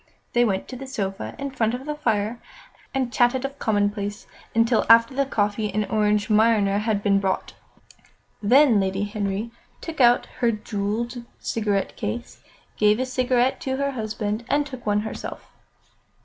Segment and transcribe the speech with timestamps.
[0.33, 2.41] They went to the sofa in front of the fire
[2.91, 7.53] and chatted of commonplaces until after the coffee and Orange Marnier had been brought.
[8.41, 12.41] Then Lady Henry took out her jewelled cigarette case,
[12.77, 15.51] gave a cigarette to her husband and took one herself.